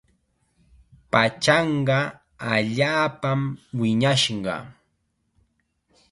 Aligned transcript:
Pachanqa 1.11 1.99
allaapam 2.53 3.41
wiñashqa. 3.79 4.55